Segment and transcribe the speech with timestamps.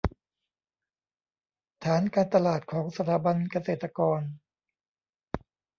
[1.83, 4.21] ฐานการตลาดของสถาบันเกษตรกร